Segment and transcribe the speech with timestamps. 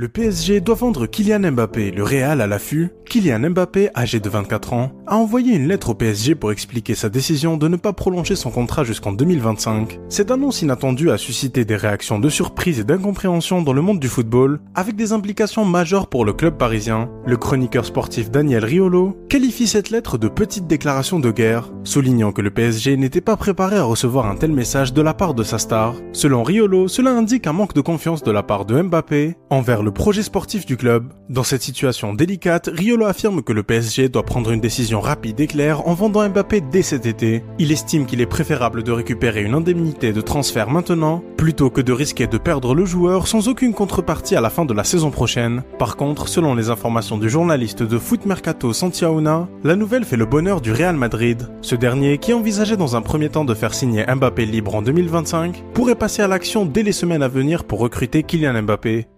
[0.00, 2.90] Le PSG doit vendre Kylian Mbappé, le Real à l'affût.
[3.04, 7.08] Kylian Mbappé, âgé de 24 ans, a envoyé une lettre au PSG pour expliquer sa
[7.08, 9.98] décision de ne pas prolonger son contrat jusqu'en 2025.
[10.10, 14.08] Cette annonce inattendue a suscité des réactions de surprise et d'incompréhension dans le monde du
[14.08, 17.10] football, avec des implications majeures pour le club parisien.
[17.24, 22.42] Le chroniqueur sportif Daniel Riolo qualifie cette lettre de petite déclaration de guerre, soulignant que
[22.42, 25.58] le PSG n'était pas préparé à recevoir un tel message de la part de sa
[25.58, 25.94] star.
[26.12, 29.90] Selon Riolo, cela indique un manque de confiance de la part de Mbappé envers le
[29.90, 31.14] projet sportif du club.
[31.30, 35.72] Dans cette situation délicate, Riolo affirme que le PSG doit prendre une décision rapide et
[35.72, 37.44] en vendant Mbappé dès cet été.
[37.58, 41.92] Il estime qu'il est préférable de récupérer une indemnité de transfert maintenant, plutôt que de
[41.92, 45.62] risquer de perdre le joueur sans aucune contrepartie à la fin de la saison prochaine.
[45.78, 50.26] Par contre, selon les informations du journaliste de Foot Mercato Santiauna, la nouvelle fait le
[50.26, 51.48] bonheur du Real Madrid.
[51.62, 55.64] Ce dernier, qui envisageait dans un premier temps de faire signer Mbappé libre en 2025,
[55.74, 59.08] pourrait passer à l'action dès les semaines à venir pour recruter Kylian Mbappé.